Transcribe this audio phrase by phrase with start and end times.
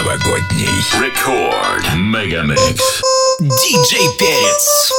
[0.00, 0.68] новогодний.
[1.00, 1.94] Рекорд.
[1.94, 3.02] Мегамикс.
[3.40, 4.92] Диджей Перец.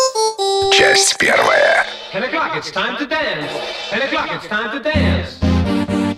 [0.74, 1.86] Часть первая.
[2.12, 3.50] Ten o'clock, it's time to dance.
[3.90, 5.40] Ten o'clock, it's time to dance.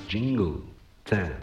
[0.10, 0.62] Jingle
[1.06, 1.43] time.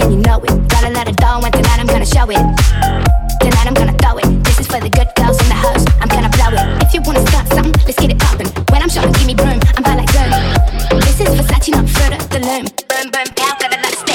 [0.00, 0.68] and you know it.
[0.68, 2.42] Got a lot of dough, and tonight I'm gonna show it.
[3.40, 4.28] Tonight I'm gonna throw it.
[4.44, 5.84] This is for the good girls in the house.
[6.00, 6.82] I'm gonna blow it.
[6.82, 8.48] If you wanna start something, let's get it poppin'.
[8.72, 9.60] When I'm showing, give me broom.
[9.76, 10.30] I'm by like Zoom.
[11.00, 12.64] This is Versace, not further the loom.
[12.88, 14.10] Boom, boom, bow, got a lot of step.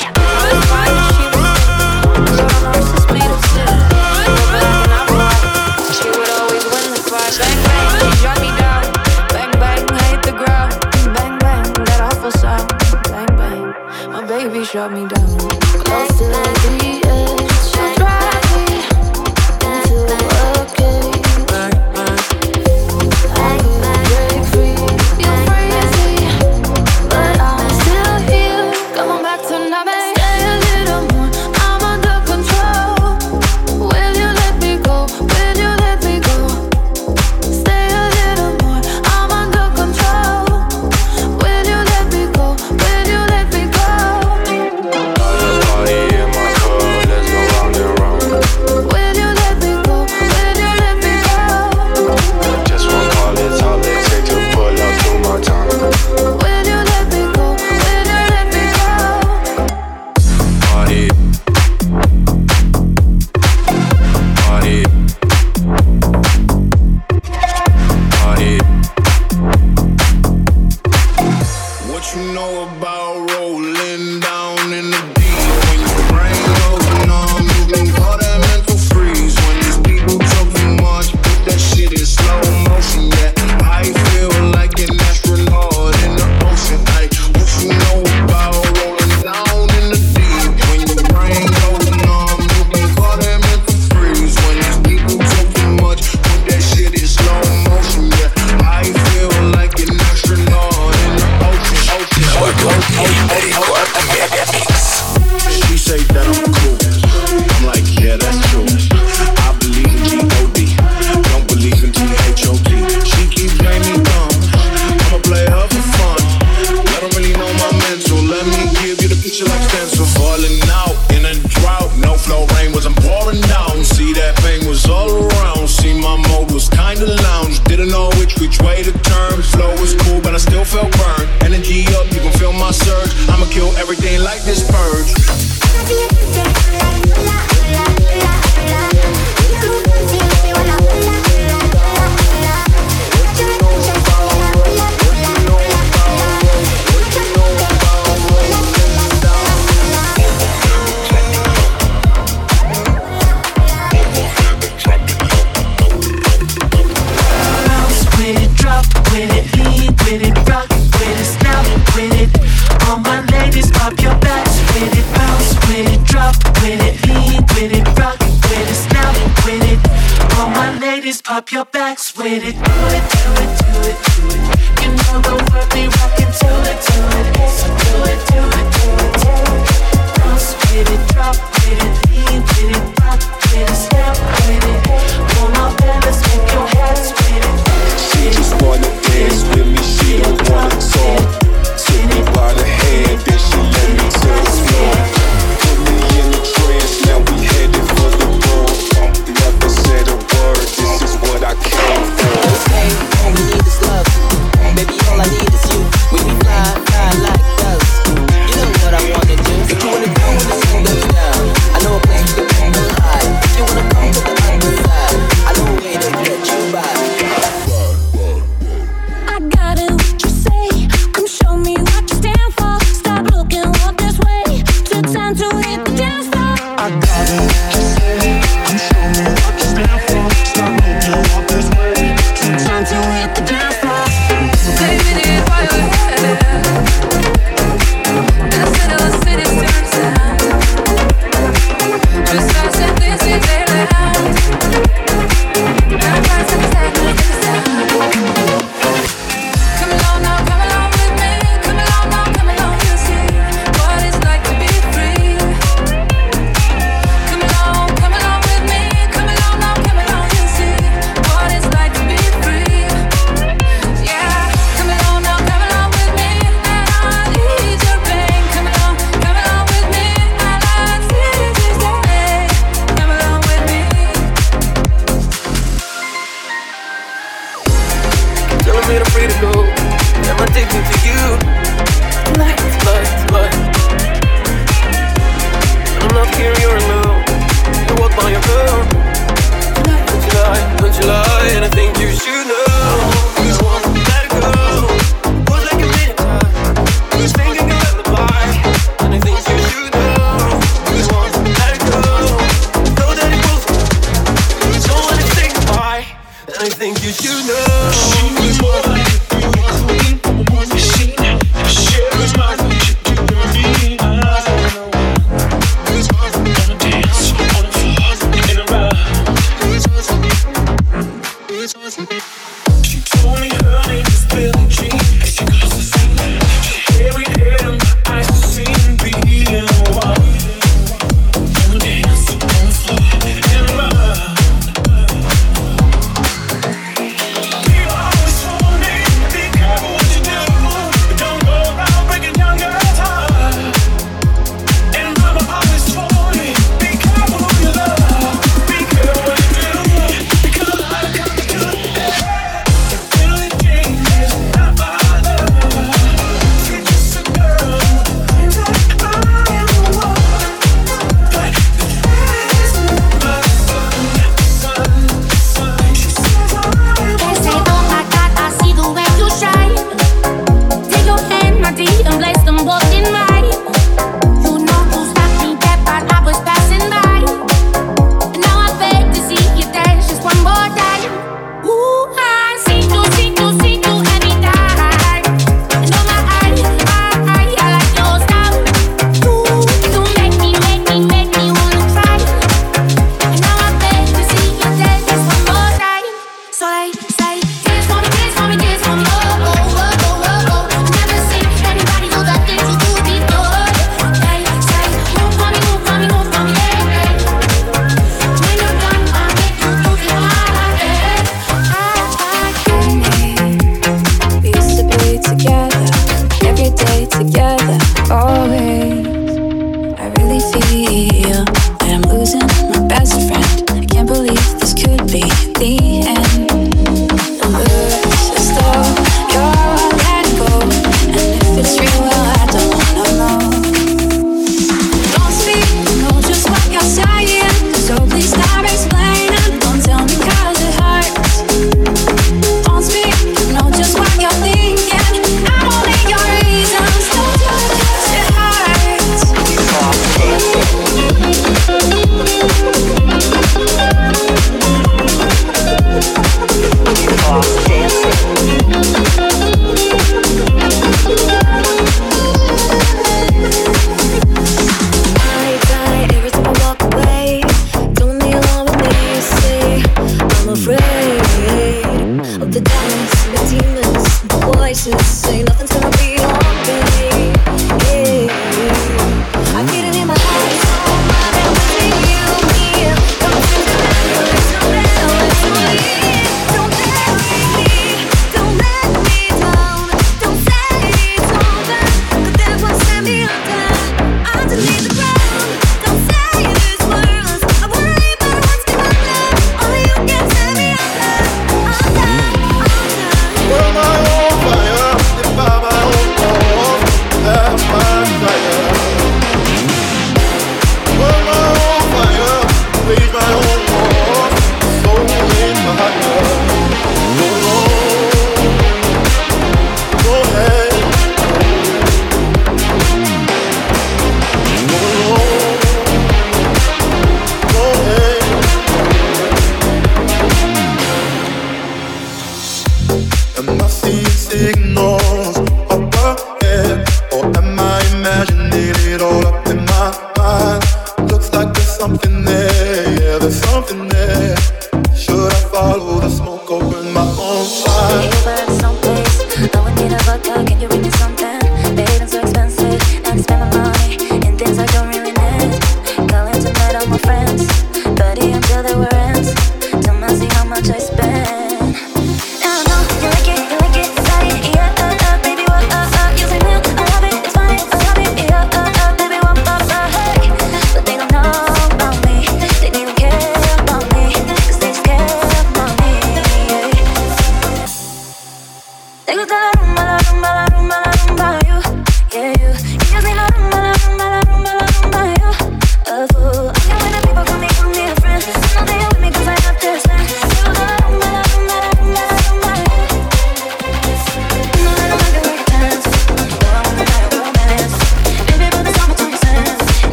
[14.76, 15.35] shut me down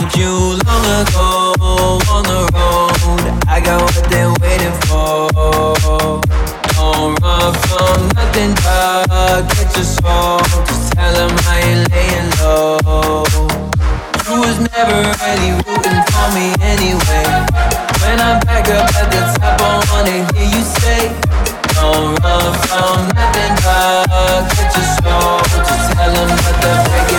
[0.00, 1.54] told you long ago
[2.10, 3.20] on the road.
[3.48, 5.28] I got what they're waiting for.
[6.74, 10.38] Don't run from nothing, but Get your soul.
[10.66, 13.26] Just tell them I ain't laying low.
[14.26, 17.26] You was never really rooting for me anyway.
[18.00, 21.12] When I'm back up at the top, I wanna hear you say,
[21.76, 25.40] Don't run from nothing, but Get your soul.
[25.66, 27.09] Just tell them what the fake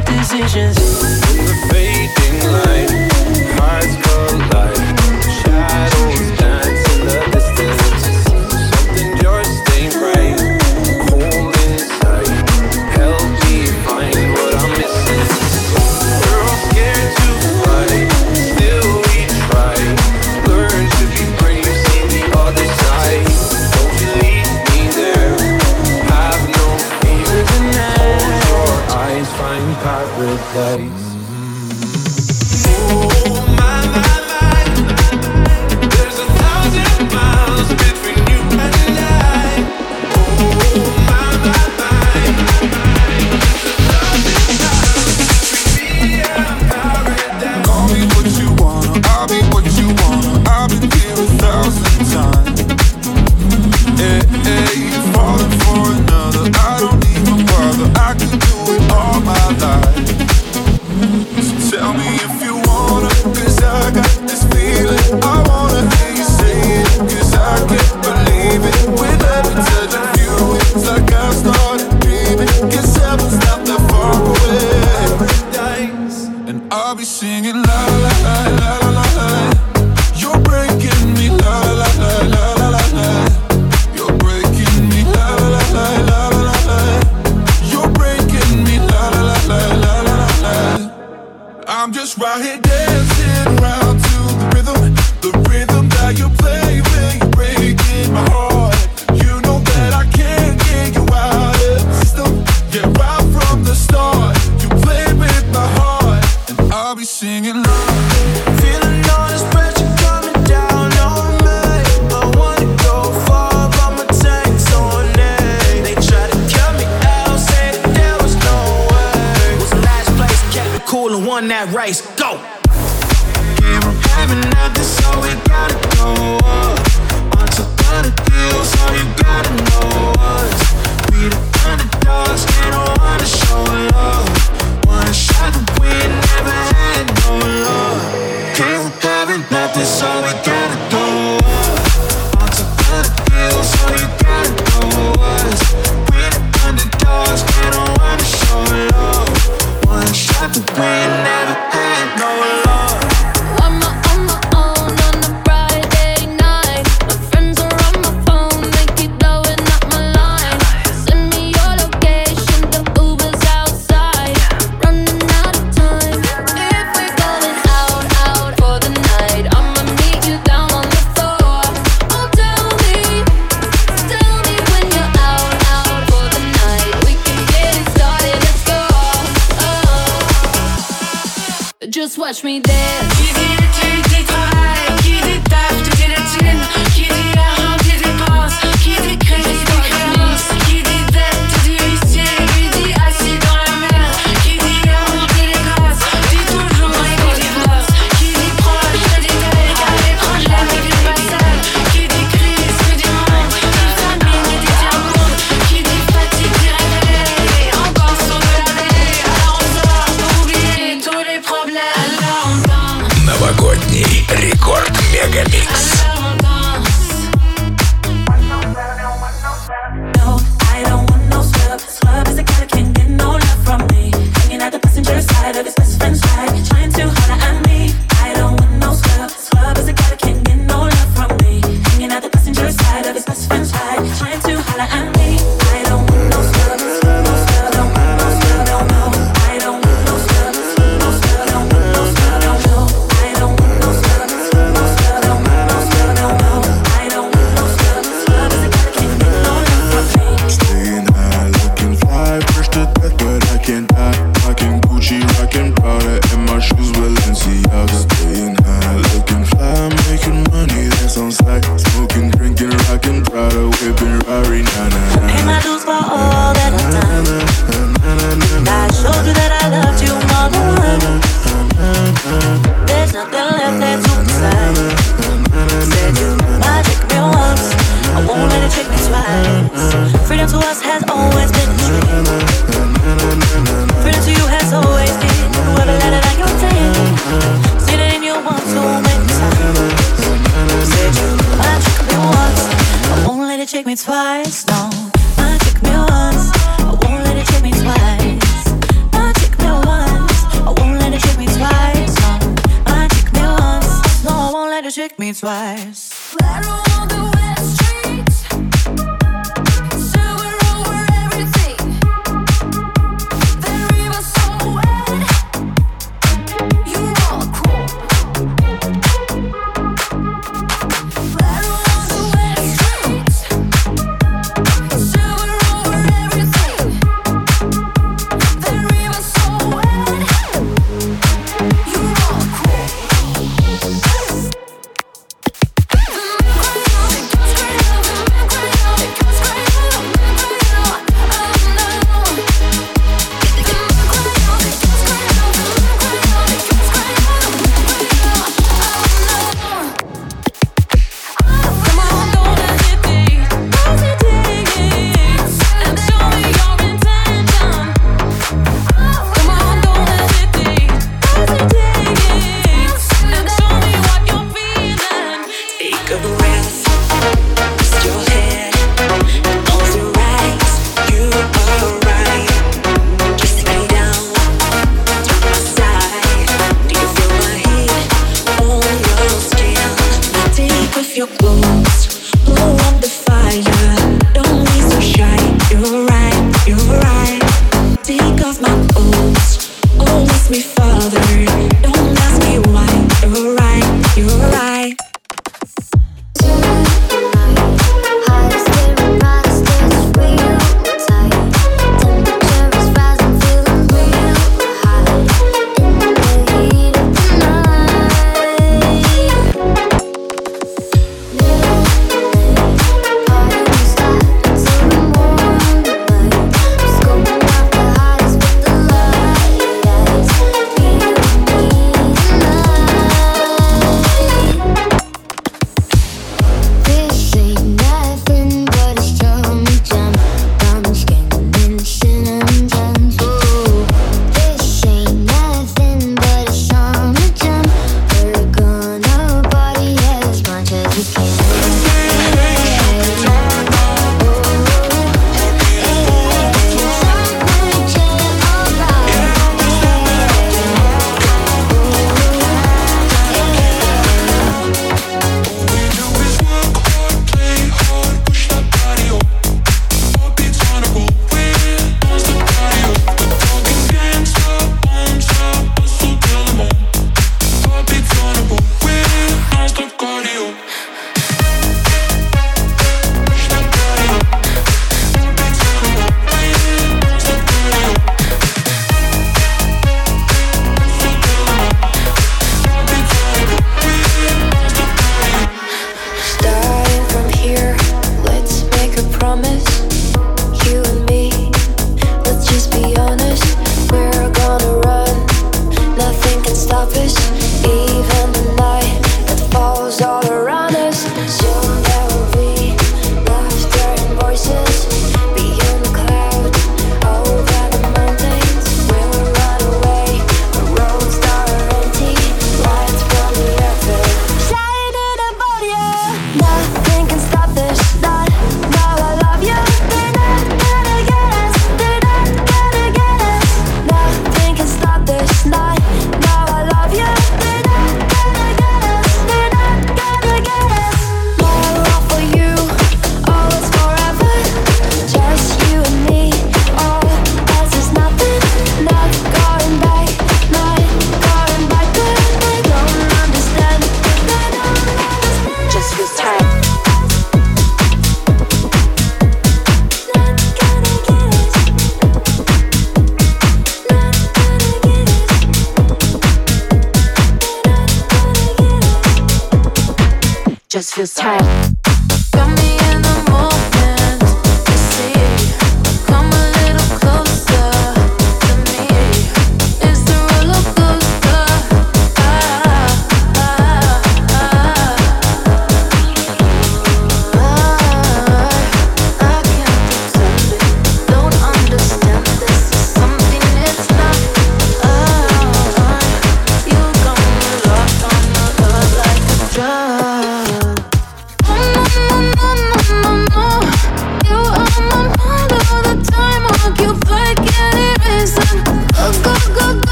[0.00, 0.76] bad decisions.
[1.70, 2.90] Fading light,
[3.58, 4.05] hearts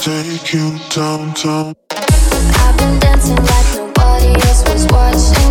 [0.00, 1.74] take you downtown.
[1.90, 5.49] I've been dancing like nobody else was watching.